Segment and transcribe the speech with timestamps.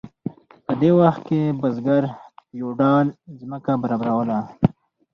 [0.65, 2.15] په دې وخت کې بزګر د
[2.49, 3.05] فیوډال
[3.39, 4.39] ځمکه برابروله.